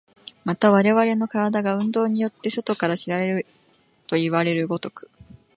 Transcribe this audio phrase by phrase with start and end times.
[0.45, 3.45] また我々の身体が運動によって外から知られる
[4.07, 5.11] といわれる如く、